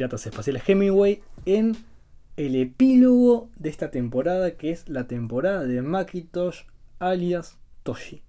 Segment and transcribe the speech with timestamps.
[0.00, 1.76] piratas espaciales Hemingway en
[2.38, 6.62] el epílogo de esta temporada que es la temporada de Macintosh
[6.98, 8.22] alias Toshi.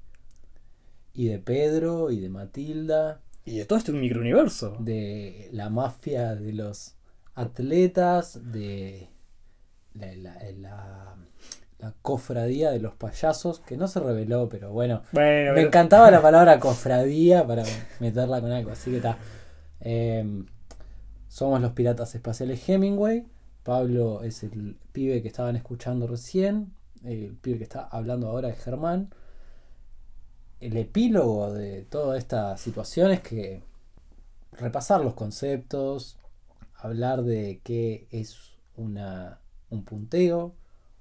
[1.13, 3.21] Y de Pedro y de Matilda.
[3.45, 4.75] Y de todo este microuniverso.
[4.81, 6.97] De la mafia de los
[7.35, 9.07] atletas, de
[9.93, 10.13] la,
[11.77, 15.03] la, cofradía de los payasos, que no se reveló, pero bueno.
[15.13, 17.63] me encantaba la palabra cofradía para
[18.01, 19.17] meterla con algo, así que está.
[19.79, 20.45] Em,
[21.31, 23.25] somos los piratas espaciales Hemingway.
[23.63, 26.73] Pablo es el pibe que estaban escuchando recién.
[27.05, 29.13] El pibe que está hablando ahora es Germán.
[30.59, 33.63] El epílogo de toda esta situación es que
[34.51, 36.17] repasar los conceptos,
[36.75, 40.53] hablar de qué es una, un punteo,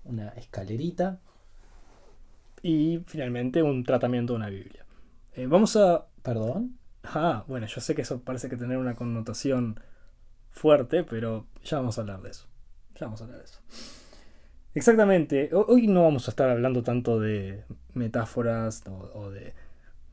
[0.04, 1.18] una escalerita.
[2.62, 4.86] Y finalmente un tratamiento de una Biblia.
[5.34, 6.06] Eh, vamos a.
[6.22, 6.78] ¿Perdón?
[7.02, 9.80] Ah, bueno, yo sé que eso parece que tener una connotación
[10.50, 12.46] fuerte, pero ya vamos a hablar de eso.
[12.94, 13.60] Ya vamos a hablar de eso.
[14.74, 15.50] Exactamente.
[15.52, 18.84] Hoy no vamos a estar hablando tanto de metáforas
[19.14, 19.54] o, de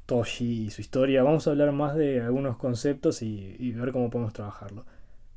[0.05, 1.23] Toshi y su historia.
[1.23, 4.85] Vamos a hablar más de algunos conceptos y, ver cómo podemos trabajarlo.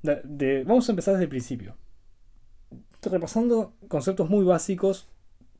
[0.03, 1.77] vamos a empezar desde el principio.
[3.03, 5.09] Repasando conceptos muy básicos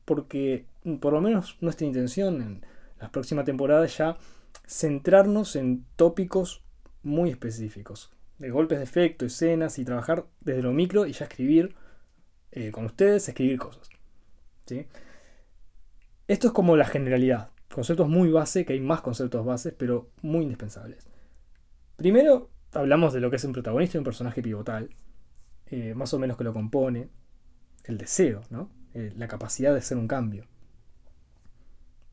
[0.05, 0.65] porque
[0.99, 2.65] por lo menos nuestra intención en
[2.99, 4.17] las próximas temporadas ya
[4.67, 6.63] centrarnos en tópicos
[7.03, 11.75] muy específicos, de golpes de efecto, escenas y trabajar desde lo micro y ya escribir
[12.51, 13.87] eh, con ustedes, escribir cosas.
[14.65, 14.87] ¿sí?
[16.27, 20.41] Esto es como la generalidad, conceptos muy base, que hay más conceptos bases, pero muy
[20.41, 21.07] indispensables.
[21.97, 24.89] Primero hablamos de lo que es un protagonista y un personaje pivotal,
[25.67, 27.09] eh, más o menos que lo compone,
[27.83, 28.71] el deseo, ¿no?
[28.95, 30.45] Eh, la capacidad de hacer un cambio.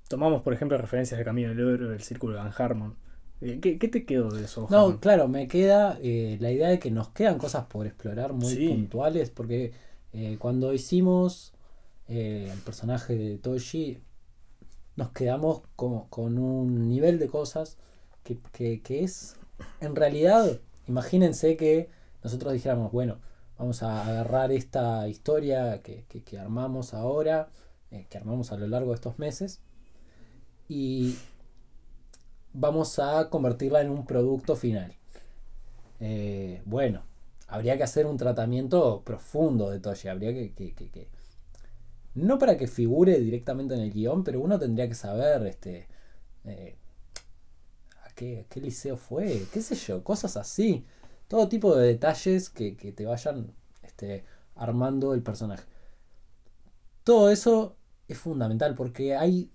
[0.08, 2.96] Tomamos, por ejemplo, referencias de Camino del Oro, del Círculo de Van Harmon.
[3.40, 4.66] Eh, ¿Qué, te quedó de eso?
[4.70, 8.68] No, claro, me queda eh, la idea de que nos quedan cosas por explorar muy
[8.68, 9.72] puntuales, porque
[10.12, 11.52] eh, cuando hicimos
[12.08, 13.98] el personaje de Toshi,
[14.96, 17.76] nos quedamos con, un nivel de cosas
[18.24, 19.36] que, es,
[19.80, 21.90] en realidad, imagínense que
[22.24, 23.18] nosotros dijéramos, bueno,
[23.58, 27.50] vamos a agarrar esta historia que, que armamos ahora,
[28.08, 29.60] que armamos a lo largo de estos meses,
[30.66, 31.16] y
[32.58, 34.94] vamos a convertirla en un producto final.
[36.00, 37.04] Eh, bueno,
[37.46, 40.08] habría que hacer un tratamiento profundo de Toshi.
[40.08, 41.08] Habría que, que,
[42.14, 45.86] No para que figure directamente en el guion, pero uno tendría que saber este,
[46.44, 46.76] eh,
[48.04, 50.84] a, qué, liceo fue, qué sé yo, cosas así.
[51.28, 53.52] Todo tipo de detalles que, te vayan
[53.82, 54.24] este,
[54.56, 55.64] armando el personaje.
[57.04, 57.76] Todo eso
[58.08, 59.50] es fundamental porque hay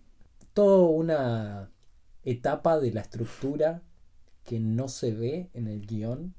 [0.54, 1.70] toda una
[2.24, 3.82] etapa de la estructura
[4.44, 6.34] que no se ve en el guion,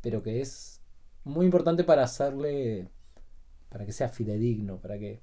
[0.00, 0.80] pero que es
[1.24, 2.90] muy importante para hacerle,
[3.68, 5.20] para que sea fidedigno, para que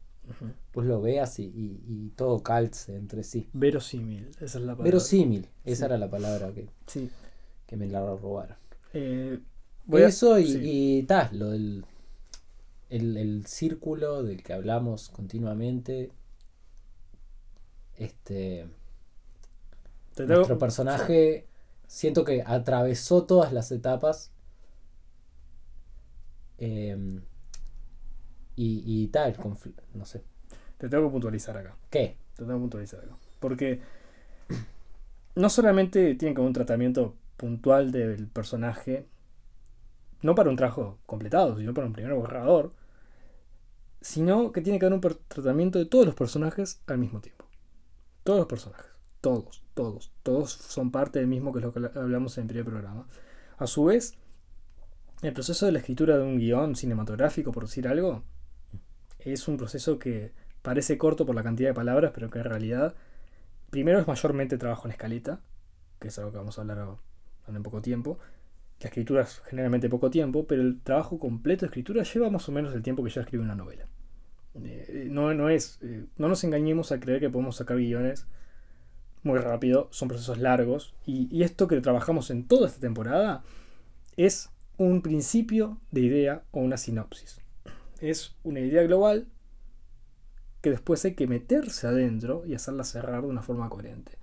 [0.71, 3.49] pues lo veas y, todo calce entre sí.
[3.53, 4.83] Verosímil, esa es la palabra.
[4.83, 7.09] Verosímil, esa era la palabra que, sí.
[7.65, 8.57] que me la robaron.
[8.93, 9.39] Eh,
[9.91, 11.85] Eso y, tal, lo del
[12.89, 16.11] el, el, círculo del que hablamos continuamente,
[17.97, 18.67] este.
[20.25, 21.47] Nuestro personaje
[21.87, 24.31] siento que atravesó todas las etapas.
[26.57, 27.21] Em,
[28.55, 29.35] y, tal,
[29.93, 30.23] no sé.
[30.77, 31.77] Te tengo que puntualizar acá.
[31.89, 32.17] ¿Qué?
[32.35, 33.15] Te tengo que puntualizar acá.
[33.39, 33.79] Porque
[35.35, 39.07] no solamente tiene que un tratamiento puntual del personaje,
[40.21, 42.73] no para un trabajo completado, sino para un primer borrador,
[44.01, 47.45] sino que tiene que haber un tratamiento de todos los personajes al mismo tiempo.
[48.23, 48.88] Todos los personajes.
[49.21, 50.11] Todos, todos.
[50.23, 53.07] Todos son parte del mismo que es lo que hablamos en el primer programa.
[53.57, 54.17] A su vez,
[55.21, 58.23] el proceso de la escritura de un guion cinematográfico, por decir algo,
[59.19, 60.31] es un proceso que
[60.61, 62.95] parece corto por la cantidad de palabras, pero que en realidad,
[63.69, 65.41] primero es mayormente trabajo en escaleta,
[65.99, 66.87] que es algo que vamos a hablar
[67.47, 68.17] en poco tiempo.
[68.79, 72.53] La escritura es generalmente poco tiempo, pero el trabajo completo de escritura lleva más o
[72.53, 73.87] menos el tiempo que ya escribe una novela.
[74.55, 78.25] Eh, no, no, es, eh, no nos engañemos a creer que podemos sacar guiones
[79.29, 80.93] muy rápido, son procesos largos.
[81.05, 83.43] Y, esto que trabajamos en toda esta temporada
[84.17, 87.39] es un principio de idea o una sinopsis.
[88.01, 89.27] Es una idea global
[90.61, 94.13] que después hay que meterse adentro y hacerla cerrar de una forma coherente.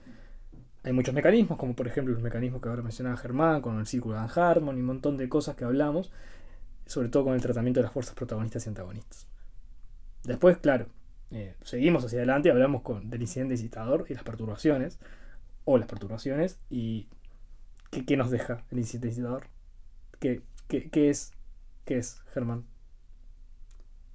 [0.83, 4.21] Hay muchos mecanismos, como por ejemplo los mecanismos que ahora mencionaba Germán, con el círculo
[4.21, 6.13] de Harmon y un montón de cosas que hablamos,
[6.85, 9.27] sobre todo con el tratamiento de las fuerzas protagonistas y antagonistas.
[10.25, 10.87] Después, claro,
[11.31, 14.99] eh, seguimos hacia adelante, hablamos con, del incidente incitador y las perturbaciones,
[15.65, 17.09] o las perturbaciones, y
[17.91, 19.49] ¿qué, nos deja el incidente incitador?
[20.21, 21.33] ¿Qué, qué es,
[21.85, 22.65] qué es, Germán?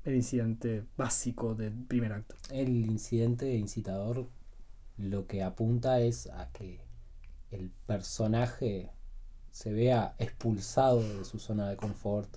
[0.03, 2.35] El incidente básico del primer acto.
[2.49, 4.27] El incidente incitador
[4.97, 6.81] lo que apunta es a que
[7.51, 8.91] el personaje
[9.51, 12.29] se vea expulsado de su zona de confort.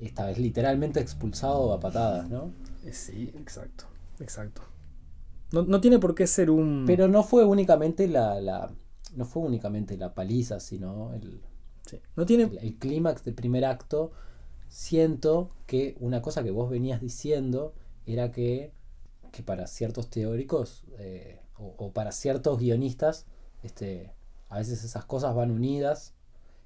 [0.00, 2.52] Esta vez literalmente expulsado a patadas, ¿no?
[2.84, 3.86] Eh, Sí, exacto,
[4.20, 4.62] exacto.
[5.52, 6.84] No, no tiene por qué ser un...
[6.86, 8.72] Pero no fue únicamente la, la-
[9.14, 11.40] no fue únicamente la paliza, sino el,
[11.86, 12.44] Sí, No tiene...
[12.44, 14.10] el, el clímax del primer acto.
[14.68, 17.72] Siento que una cosa que vos venías diciendo
[18.04, 18.72] era que,
[19.32, 23.26] que para ciertos teóricos eh, o, o para ciertos guionistas,
[23.62, 24.12] este,
[24.48, 26.14] a veces esas cosas van unidas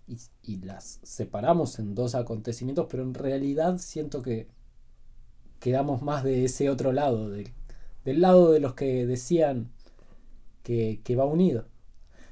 [0.08, 4.49] y, y las separamos en dos acontecimientos, pero en realidad siento que
[5.60, 7.50] quedamos más de ese otro lado, del,
[8.04, 9.70] del lado de los que decían
[10.62, 11.66] que, que va unido.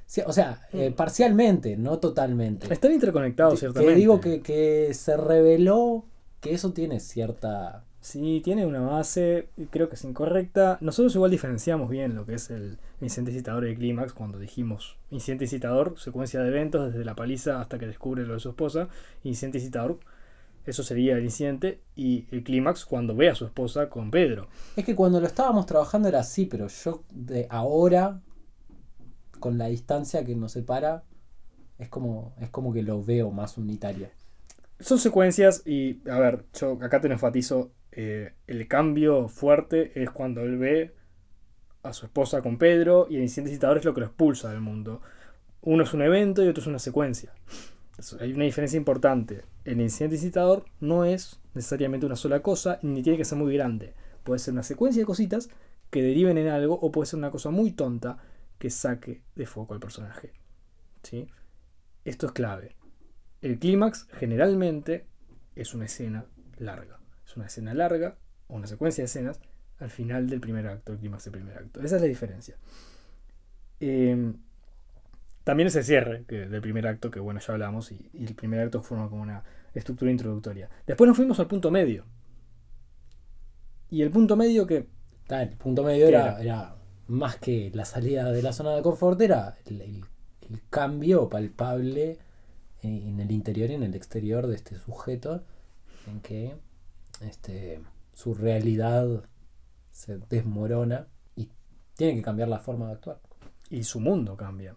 [0.05, 2.71] Sí, o sea, eh, parcialmente, no totalmente.
[2.73, 3.93] Están interconectados, Te- ciertamente.
[3.93, 6.05] Te digo que, que se reveló
[6.41, 7.85] que eso tiene cierta...
[8.01, 10.77] Sí, tiene una base, creo que es incorrecta.
[10.79, 14.97] Nosotros igual diferenciamos bien lo que es el incidente incitador y el clímax cuando dijimos
[15.11, 18.87] incidente incitador, secuencia de eventos desde la paliza hasta que descubre lo de su esposa.
[19.23, 19.99] Incidente incitador,
[20.69, 21.81] eso sería el incidente.
[21.95, 24.47] Y el clímax cuando ve a su esposa con Pedro.
[24.75, 28.21] Es que cuando lo estábamos trabajando era así, pero yo de ahora,
[29.39, 31.03] con la distancia que nos separa,
[31.77, 34.09] es como, es como que lo veo más unitario.
[34.79, 40.09] Son secuencias y, a ver, yo acá te lo enfatizo, eh, el cambio fuerte es
[40.11, 40.95] cuando él ve
[41.83, 44.61] a su esposa con Pedro y el incidente incitador es lo que lo expulsa del
[44.61, 45.01] mundo.
[45.61, 47.33] Uno es un evento y otro es una secuencia.
[48.19, 49.43] Hay una diferencia importante.
[49.65, 53.93] El incidente incitador no es necesariamente una sola cosa ni tiene que ser muy grande.
[54.23, 55.49] Puede ser una secuencia de cositas
[55.89, 58.17] que deriven en algo o puede ser una cosa muy tonta
[58.57, 60.33] que saque de foco al personaje.
[61.03, 61.27] ¿Sí?
[62.05, 62.75] Esto es clave.
[63.41, 65.07] El clímax generalmente
[65.55, 66.25] es una escena
[66.57, 66.99] larga.
[67.25, 68.17] Es una escena larga
[68.47, 69.39] o una secuencia de escenas
[69.79, 71.81] al final del primer acto, el clímax del primer acto.
[71.81, 72.55] Esa es la diferencia.
[73.79, 74.33] Eh,
[75.43, 78.35] también es el cierre que- del primer acto, que bueno, ya hablamos, y, y el
[78.35, 79.43] primer acto forma como una
[79.73, 80.69] estructura introductoria.
[80.87, 82.05] Después nos fuimos al punto medio.
[83.89, 84.87] Y el punto medio que
[85.21, 86.41] Está, el punto medio ¿Qué era, era?
[86.41, 86.75] era
[87.07, 90.05] más que la salida de la zona de confort, era el, el-
[90.49, 92.17] el cambio palpable
[92.81, 95.43] en, en el interior y en el exterior de este sujeto,
[96.07, 96.55] en que
[97.21, 97.79] este,
[98.13, 99.23] su realidad
[99.91, 101.49] se desmorona y
[101.95, 103.19] tiene que cambiar la forma de actuar.
[103.69, 104.75] y su mundo cambia.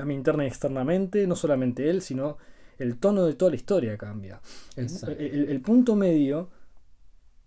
[0.00, 2.38] Cambia interna y externamente, no solamente él, sino
[2.78, 4.40] el tono de toda la historia cambia.
[4.76, 5.14] El, Exacto.
[5.18, 6.48] el- el punto medio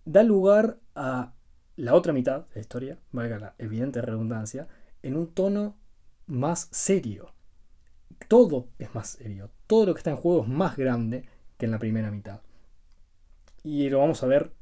[0.04, 1.32] da lugar a
[1.76, 4.68] la otra mitad de la historia, valga la evidente redundancia,
[5.02, 5.76] en un tono
[6.26, 7.32] más serio.
[8.28, 9.50] Todo es más serio.
[9.66, 11.24] Todo lo que está en juego es más grande
[11.58, 12.40] que en la primera mitad.
[13.64, 14.52] Y lo vamos a ver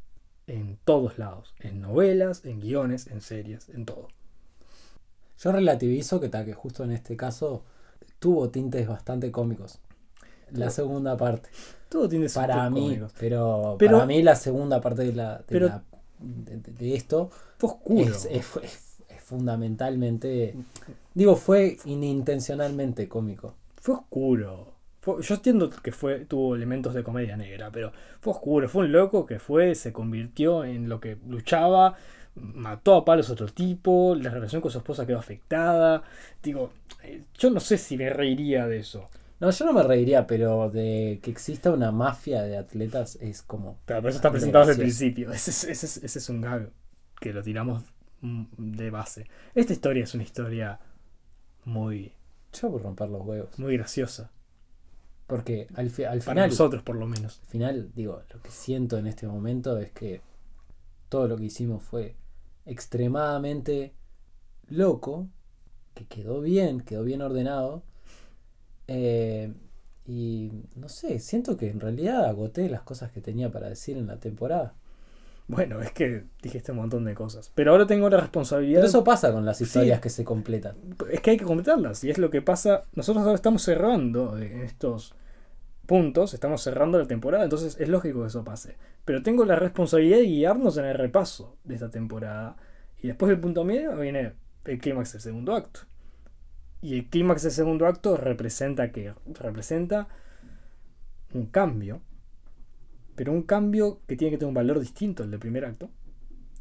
[0.47, 1.55] en todos lados.
[1.61, 4.09] En novelas, en guiones, en series, en todo.
[5.39, 7.65] Yo relativizo que, que justo en este caso
[8.23, 9.81] tuvo tintes bastante cómicos.
[10.53, 11.49] La segunda parte.
[11.89, 13.13] Todo tiene Para mí, cómicos.
[13.19, 15.83] pero, Pero- para mí la segunda parte de, la, de, Pero- la-
[16.21, 18.05] de- de esto Fue oscuro.
[18.05, 20.55] es, es- es- es fundamentalmente,
[21.15, 23.55] digo, fue inintencionalmente cómico.
[23.81, 24.69] Fue oscuro.
[25.01, 28.69] Fue- yo entiendo que fue, tuvo elementos de comedia negra, pero fue oscuro.
[28.69, 31.97] Fue un loco que fue, se convirtió en lo que luchaba,
[32.35, 36.03] mató a palos a otro tipo, la relación con su esposa quedó afectada.
[36.43, 36.73] Digo,
[37.03, 39.09] eh, yo no sé si me reiría de eso.
[39.41, 43.79] No, yo no me reiría, pero de que exista una mafia de atletas es como...
[43.87, 45.33] Pero eso está presentado desde el principio.
[45.33, 46.71] Ese es, ese es- ese es un gag
[47.21, 47.83] que lo tiramos
[48.21, 48.45] mm,
[48.77, 49.27] de base.
[49.55, 50.79] Esta historia es una historia
[51.65, 52.13] muy,
[52.53, 53.59] Yo por romper los huevos.
[53.59, 54.31] muy graciosa.
[55.27, 56.51] Porque al, fi- al Para final...
[56.51, 57.41] nosotros, por lo menos.
[57.41, 60.21] Al final, digo, lo que siento en este momento es que
[61.09, 62.15] todo lo que hicimos fue
[62.67, 63.95] extremadamente
[64.69, 65.29] loco,
[65.95, 67.83] que quedó bien, quedó bien ordenado.
[68.89, 69.53] eh,
[70.05, 74.09] y no sé, siento que en realidad agoté las cosas que tenía para decir en
[74.09, 74.75] la temporada.
[75.47, 77.53] Bueno, es que dijiste un montón de cosas.
[77.55, 78.81] Pero ahora tengo la responsabilidad.
[78.81, 79.65] Pero eso pasa con las Sí.
[79.65, 80.77] historias que se completan.
[81.11, 82.03] Es que hay que completarlas.
[82.05, 82.83] Y es lo que pasa.
[82.95, 85.15] Nosotros ahora estamos cerrando en estos
[85.93, 86.33] puntos.
[86.33, 87.45] Estamos cerrando la temporada.
[87.45, 88.79] Entonces es lógico que eso pase.
[89.05, 92.57] Pero tengo la responsabilidad de guiarnos en el repaso de esta temporada.
[93.03, 94.33] Y después del punto medio viene
[94.65, 95.81] el clímax del segundo acto.
[96.81, 100.09] Y el clímax del segundo acto representa que representa
[101.35, 102.01] un cambio.
[103.15, 105.91] Pero un cambio que tiene que tener un valor distinto al del primer acto.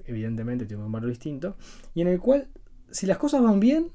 [0.04, 1.56] Evidentemente tiene un valor distinto.
[1.94, 2.50] Y en el cual,
[2.90, 3.94] si las cosas van bien,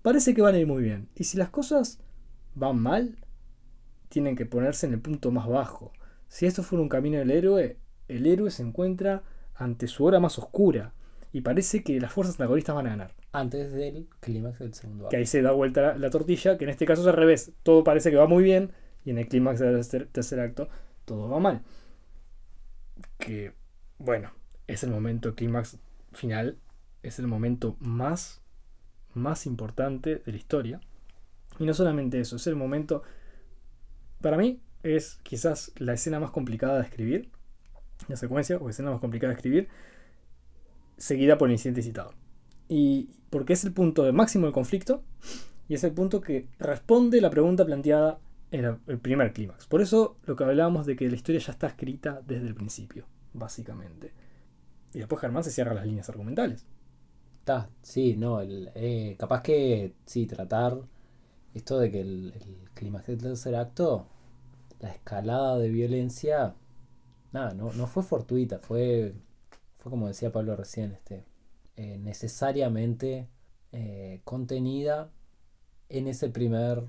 [0.00, 1.10] parece que van a ir muy bien.
[1.16, 2.00] Y si las cosas
[2.54, 3.18] van mal,
[4.08, 5.92] tienen que ponerse en el punto más bajo.
[6.28, 7.76] Si esto fuera un camino del héroe,
[8.08, 9.22] el héroe se encuentra
[9.54, 10.92] ante su hora más oscura
[11.32, 13.14] y parece que las fuerzas antagonistas van a ganar.
[13.32, 15.10] Antes del clímax del segundo acto.
[15.10, 17.52] Que ahí se da vuelta la, tortilla, que en este caso es al revés.
[17.62, 18.72] Todo parece que va muy bien
[19.04, 20.68] y en el clímax del tercer, acto
[21.04, 21.62] todo va mal.
[23.18, 23.52] Que,
[23.98, 24.32] bueno,
[24.66, 25.78] es el momento, clímax
[26.12, 26.58] final,
[27.02, 28.40] es el momento más,
[29.14, 30.80] más importante de la historia.
[31.58, 33.02] Y no solamente eso, es el momento,
[34.20, 37.30] para mí, es quizás la escena más complicada de escribir,
[38.08, 39.68] la secuencia o escena más complicada de escribir,
[40.96, 42.12] seguida por el incidente citado.
[42.68, 45.02] Y porque es el punto de máximo del conflicto
[45.68, 48.20] y es el punto que responde la pregunta planteada
[48.50, 49.66] en el primer clímax.
[49.66, 53.06] Por eso lo que hablábamos de que la historia ya está escrita desde el principio,
[53.34, 54.12] básicamente.
[54.94, 56.66] Y después Germán se cierra las líneas argumentales.
[57.40, 60.78] Está, sí, no, el, eh, capaz que sí, tratar
[61.58, 64.08] esto de que el, el clímax del tercer acto,
[64.80, 66.54] la escalada de violencia,
[67.32, 69.14] nada, no, no fue fortuita, fue
[69.78, 71.24] fue como decía Pablo recién, este,
[71.76, 73.28] eh, necesariamente
[73.72, 75.10] eh, contenida
[75.88, 76.84] en ese primer...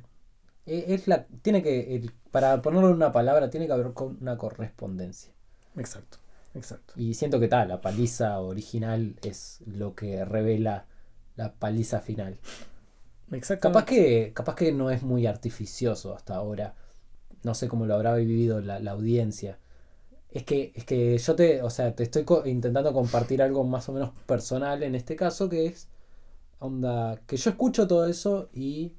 [0.66, 5.32] E, es la, tiene que, para ponerlo en una palabra, tiene que haber una correspondencia.
[5.78, 6.18] Exacto,
[6.56, 6.94] exacto.
[6.98, 10.88] Y siento que tal, la paliza original es lo que revela
[11.36, 12.40] la paliza final.
[13.60, 16.76] Capaz que, capaz que no es muy artificioso hasta ahora.
[17.44, 19.60] No sé cómo lo habrá vivido la, la audiencia.
[20.32, 23.94] Es que, es que yo te, o sea, te estoy intentando compartir algo más o
[23.94, 25.90] menos personal en este caso, que es
[26.60, 28.94] onda, que yo escucho todo eso y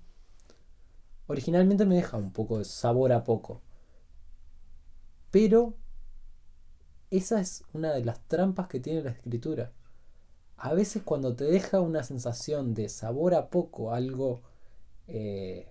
[1.26, 3.62] originalmente me deja un poco de sabor a poco.
[5.30, 5.74] Pero
[7.10, 9.72] esa es una de las trampas que tiene la escritura.
[10.62, 14.42] A veces cuando te deja una sensación de sabor a poco, algo
[15.08, 15.66] eh,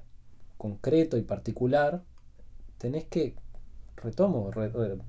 [0.57, 2.01] concreto y particular,
[2.79, 3.35] tenés que
[3.97, 4.49] retomo,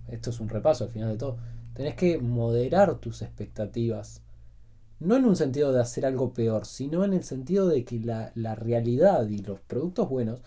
[0.08, 1.38] esto es un repaso al final de todo,
[1.72, 4.22] tenés que moderar tus expectativas.
[4.98, 8.54] No en un sentido de hacer algo peor, sino en el sentido de que la,
[8.54, 10.42] realidad y los productos buenos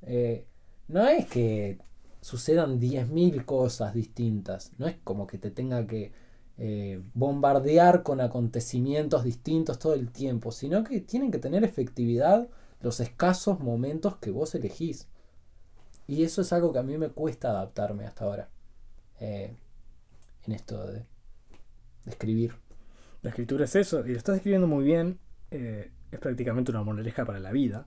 [0.00, 0.46] eh,
[0.88, 1.78] no es que
[2.22, 6.12] sucedan 10.000 cosas distintas, no es como que te tenga que
[6.62, 12.50] eh, bombardear con acontecimientos distintos todo el tiempo, sino que tienen que tener efectividad
[12.82, 15.08] los escasos momentos que vos elegís.
[16.06, 18.50] Y eso es algo que a mí me cuesta adaptarme hasta ahora.
[19.20, 19.56] Eh,
[20.46, 21.06] en esto de,
[22.04, 22.52] escribir.
[23.22, 25.18] La escritura es eso, y lo estás escribiendo muy bien.
[25.50, 27.86] Eh, es prácticamente una moraleja para la vida,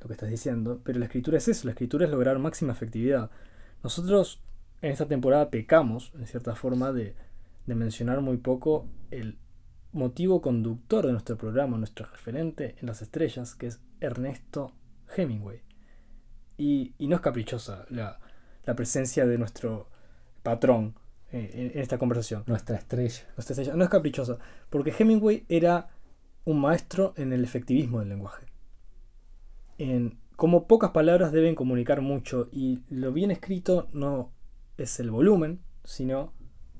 [0.00, 0.80] lo que estás diciendo.
[0.84, 3.32] Pero la escritura es eso, la escritura es lograr máxima efectividad.
[3.82, 4.44] Nosotros
[4.80, 7.16] en esta temporada pecamos, en cierta forma, de,
[7.66, 9.38] de mencionar muy poco el
[9.92, 14.72] motivo conductor de nuestro programa, nuestro referente en las estrellas, que es Ernesto
[15.16, 15.62] Hemingway.
[16.58, 18.18] Y, no es caprichosa la,
[18.76, 19.88] presencia de nuestro
[20.42, 20.94] patrón
[21.32, 22.44] eh, en, esta conversación.
[22.46, 23.24] Nuestra estrella.
[23.36, 23.74] Nuestra estrella.
[23.74, 24.38] No es caprichosa,
[24.70, 25.88] porque Hemingway era
[26.44, 28.46] un maestro en el efectivismo del lenguaje.
[29.78, 34.32] En cómo pocas palabras deben comunicar mucho y lo bien escrito no
[34.76, 36.32] es el volumen, sino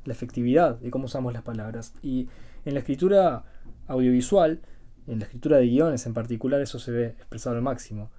[0.05, 1.95] la efectividad de cómo usamos las palabras.
[2.03, 2.29] Y
[2.65, 3.45] en la escritura
[3.87, 4.61] audiovisual,
[5.07, 8.11] en la escritura de guiones en particular, eso se ve expresado al máximo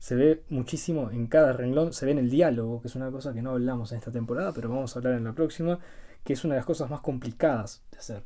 [0.00, 3.34] se ve muchísimo en cada renglón, se ve en el diálogo, que es una cosa
[3.34, 5.78] que no hablamos en esta temporada, pero vamos a hablar en la próxima,
[6.24, 8.24] que es una de las cosas más complicadas de hacer,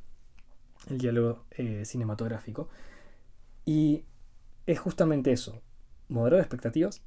[0.89, 2.69] el diálogo eh, cinematográfico.
[3.67, 4.05] Y
[4.67, 5.63] es justamente eso,
[6.09, 7.03] moderar expectativas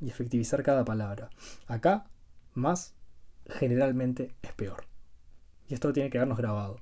[0.00, 1.28] y efectivizar cada palabra.
[1.66, 2.06] Acá,
[2.54, 2.94] más
[3.48, 4.89] generalmente es peor.
[5.70, 6.80] Y esto tiene que habernos grabado.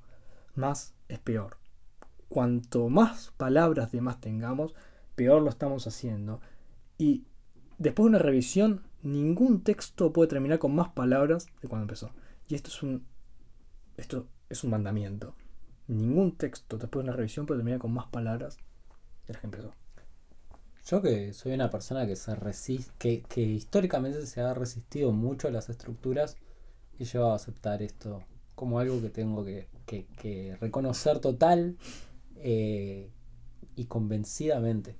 [0.55, 1.57] Más es peor.
[2.27, 4.73] Cuanto más palabras de más tengamos,
[5.15, 6.41] peor lo estamos haciendo
[6.97, 7.25] y
[7.77, 12.11] después de una revisión, ningún texto puede terminar con más palabras de cuando empezó.
[12.47, 13.05] Y esto es un,
[13.95, 15.35] esto es un mandamiento.
[15.87, 18.57] Ningún texto después de una revisión puede terminar con más palabras
[19.27, 19.73] de las que empezó.
[20.85, 25.47] Yo que soy una persona que se resiste, que, que históricamente se ha resistido mucho
[25.47, 26.37] a las estructuras,
[26.97, 28.23] y llevado a aceptar esto
[28.59, 31.77] como algo que tengo que, que, reconocer total
[32.35, 33.09] eh,
[33.77, 34.97] y convencidamente.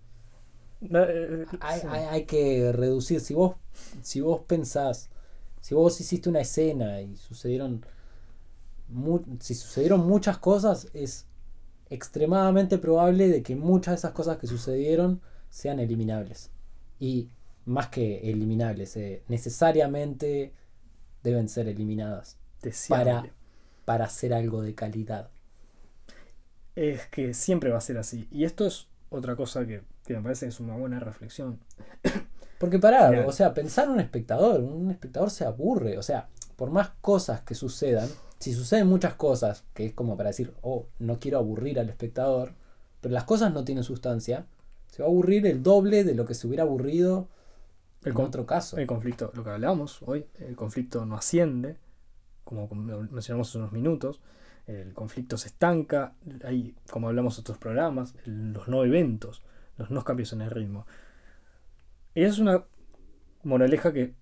[0.79, 3.19] Eh, hay, que reducir.
[3.19, 3.57] Si vos,
[4.01, 5.09] si vos pensás,
[5.59, 7.85] si vos hiciste una escena y sucedieron,
[9.41, 11.25] si sucedieron muchas cosas, es
[11.89, 16.49] extremadamente probable de que muchas de esas cosas que sucedieron sean eliminables.
[16.97, 17.27] Y
[17.65, 20.53] más que eliminables, eh, necesariamente
[21.23, 22.37] deben ser eliminadas
[22.87, 23.29] para,
[23.89, 25.31] para hacer algo de calidad.
[26.75, 28.27] Es que siempre va a ser así.
[28.29, 31.57] Y esto es otra cosa que, me parece que es una buena reflexión.
[32.59, 36.91] Porque pará, o sea, pensar un espectador, un espectador se aburre, o sea, por más
[37.01, 41.39] cosas que sucedan, si suceden muchas cosas, que es como para decir, oh, no quiero
[41.39, 42.53] aburrir al espectador,
[43.01, 44.45] pero las cosas no tienen sustancia,
[44.85, 47.27] se va a aburrir el doble de lo que se hubiera aburrido
[48.05, 48.77] en otro caso.
[48.77, 51.77] El conflicto, lo que hablábamos hoy, el conflicto no asciende,
[52.49, 52.67] como
[53.11, 54.21] mencionamos hace unos minutos,
[54.65, 59.43] el conflicto se estanca, hay, como hablamos en otros programas, los no eventos,
[59.77, 60.87] los no cambios en el ritmo.
[62.15, 62.65] Y es una
[63.43, 64.15] moraleja que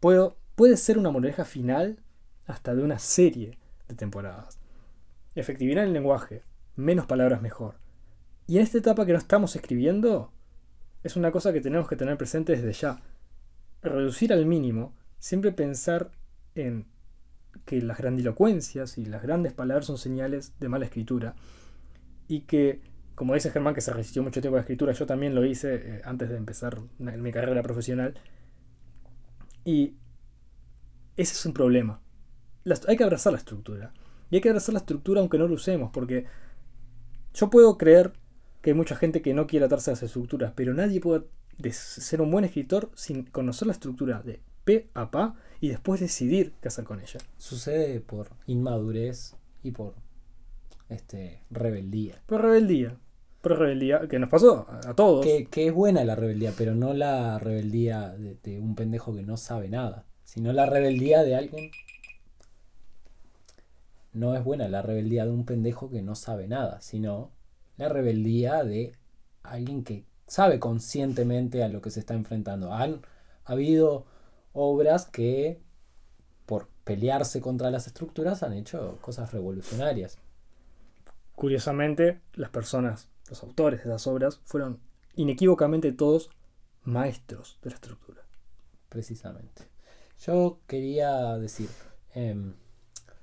[0.00, 1.98] puedo, puede ser una moraleja final
[2.46, 3.58] hasta de una serie
[3.88, 4.58] de temporadas.
[5.34, 6.42] Efectividad en el lenguaje,
[6.74, 7.76] menos palabras mejor.
[8.46, 10.30] Y en esta etapa que no estamos escribiendo,
[11.02, 13.00] es una cosa que tenemos que tener presente desde ya.
[13.80, 16.10] Reducir al mínimo, siempre pensar
[16.54, 16.86] en
[17.64, 21.34] que las grandilocuencias y las grandes palabras son señales de mala escritura.
[22.28, 22.80] Y que,
[23.14, 25.74] como dice Germán, que se resistió mucho tiempo a la escritura, yo también lo hice
[25.74, 28.14] eh, antes de empezar mi carrera profesional.
[29.64, 29.94] Y
[31.16, 32.00] ese es un problema.
[32.88, 33.92] hay que abrazar la estructura.
[34.30, 36.26] Y hay que abrazar la estructura aunque no lo usemos, porque
[37.34, 38.12] yo puedo creer
[38.60, 41.26] que hay mucha gente que no quiere atarse a las estructuras, pero nadie puede
[41.70, 45.18] ser un buen escritor sin conocer la estructura de P a P
[45.60, 47.20] y después decidir qué hacer con ella.
[47.38, 49.94] Sucede por inmadurez y por
[50.88, 52.20] este rebeldía.
[52.26, 52.96] Por rebeldía.
[53.40, 55.24] Por rebeldía, que nos pasó a, todos.
[55.24, 59.68] Que, es buena la rebeldía, pero no la rebeldía de, un pendejo que no sabe
[59.68, 61.70] nada, sino la rebeldía de alguien
[64.12, 67.30] no es buena la rebeldía de un pendejo que no sabe nada, sino
[67.76, 68.94] la rebeldía de
[69.42, 72.72] alguien que sabe conscientemente a lo que se está enfrentando.
[72.72, 73.02] Han
[73.44, 74.06] habido
[74.56, 75.60] obras que
[76.46, 80.18] por pelearse contra las estructuras han hecho cosas revolucionarias.
[81.34, 84.80] Curiosamente, las personas, los autores de esas obras, fueron
[85.14, 86.30] inequívocamente todos
[86.82, 88.22] maestros de la estructura.
[88.88, 89.64] Precisamente.
[90.20, 91.68] Yo quería decir,
[92.14, 92.54] em,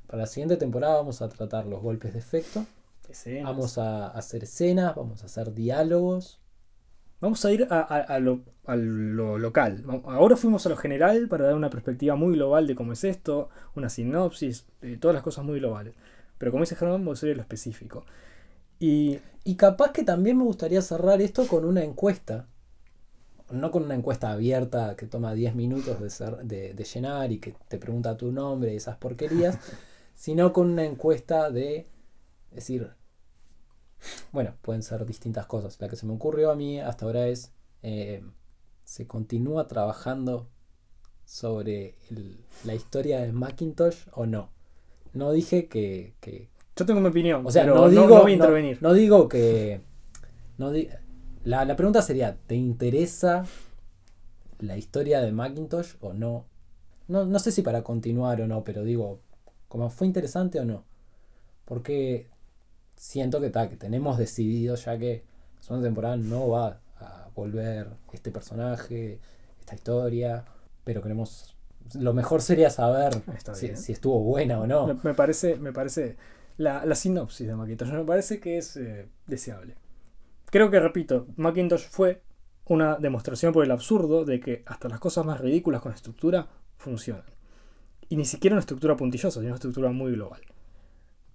[0.05, 2.65] para la siguiente temporada vamos a tratar los golpes de efecto
[3.43, 6.39] Vamos a hacer escenas, vamos a hacer diálogos.
[7.23, 9.85] Vamos a ir a, lo, local.
[10.03, 13.47] Ahora fuimos a lo general para dar una perspectiva muy global de cómo es esto,
[13.77, 15.93] una sinopsis, de todas las cosas muy globales.
[16.37, 18.05] Pero como dice Germán, vamos a ir a lo específico.
[18.77, 22.49] Y, y capaz que también me gustaría cerrar esto con una encuesta.
[23.49, 25.97] No con una encuesta abierta que toma 10 minutos
[26.45, 29.57] de, de llenar y que te pregunta tu nombre y esas porquerías,
[30.13, 31.87] sino con una encuesta de
[32.53, 32.91] es decir,
[34.31, 35.79] bueno, pueden ser distintas cosas.
[35.79, 38.23] La que se me ocurrió a mí hasta ahora es, eh,
[38.83, 40.49] ¿se continúa trabajando
[41.25, 41.95] sobre
[42.65, 44.49] la historia de Macintosh o no?
[45.13, 46.13] No dije que...
[46.75, 48.81] Yo tengo mi opinión, o sea, no, digo, no, voy a intervenir.
[48.81, 49.81] No, digo que...
[50.57, 50.71] No
[51.43, 53.45] la, la pregunta sería, ¿te interesa
[54.59, 56.45] la historia de Macintosh o no?
[57.07, 57.25] no?
[57.25, 59.19] No sé si para continuar o no, pero digo,
[59.67, 60.85] como fue interesante o no.
[61.65, 62.27] Porque
[63.03, 65.23] siento que, que tenemos decidido ya que
[65.57, 69.19] la segunda temporada no va a volver este personaje,
[69.59, 70.45] esta historia,
[70.85, 71.55] pero queremos...
[71.95, 73.11] Lo mejor sería saber
[73.55, 74.97] si, estuvo buena o no.
[75.03, 76.15] Me, parece, me parece
[76.55, 79.75] la, la, sinopsis de Macintosh, me parece que es eh, deseable.
[80.45, 82.21] Creo que, repito, Macintosh fue
[82.65, 87.25] una demostración por el absurdo de que hasta las cosas más ridículas con estructura funcionan.
[88.07, 90.41] Y ni siquiera una estructura puntillosa, sino una estructura muy global.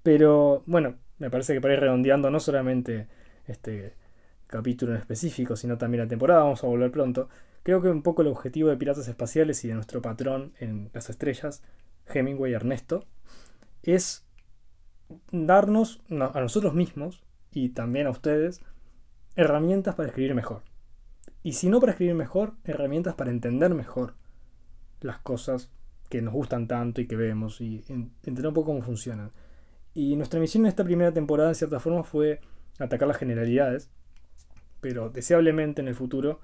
[0.03, 3.09] Pero bueno, me parece que para ir redondeando no solamente
[3.47, 3.95] este
[4.47, 7.29] capítulo en específico, sino también la temporada, vamos a volver pronto.
[7.63, 11.11] Creo que un poco el objetivo de Piratas Espaciales y de nuestro patrón en las
[11.11, 11.63] estrellas,
[12.07, 13.05] Hemingway Ernesto,
[13.83, 14.27] es
[15.31, 18.63] darnos a nosotros mismos y también a ustedes
[19.37, 20.63] herramientas para escribir mejor.
[21.43, 24.15] Y si no para escribir mejor, herramientas para entender mejor
[25.01, 25.71] las cosas
[26.09, 29.31] que nos gustan tanto y que vemos y entender un poco cómo funcionan.
[29.99, 32.41] Y nuestra misión en esta primera temporada, en cierta forma, fue
[32.79, 33.91] atacar las generalidades.
[34.81, 36.39] Pero deseablemente en el futuro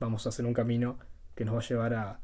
[0.00, 0.98] vamos a hacer un camino
[1.34, 2.20] que nos va a llevar a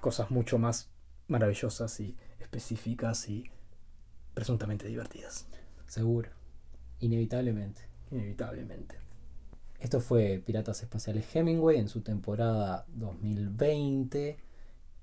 [0.00, 0.90] cosas mucho más
[1.28, 3.48] maravillosas y específicas y
[4.34, 5.46] presuntamente divertidas.
[5.86, 6.30] Seguro.
[6.98, 7.82] Inevitablemente.
[8.10, 8.96] Inevitablemente.
[9.78, 14.36] Esto fue Piratas Espaciales Hemingway en su temporada 2020.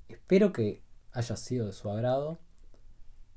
[0.10, 0.82] Espero que
[1.13, 2.38] haya sido de su agrado.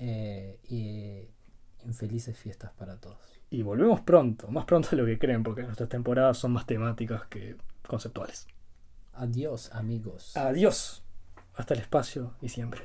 [0.00, 1.37] Eh, y
[1.84, 3.18] Infelices fiestas para todos.
[3.50, 7.26] Y volvemos pronto, más pronto de lo que creen, porque nuestras temporadas son más temáticas
[7.26, 8.46] que conceptuales.
[9.14, 10.36] Adiós, amigos.
[10.36, 11.02] Adiós.
[11.54, 12.82] Hasta el espacio y siempre.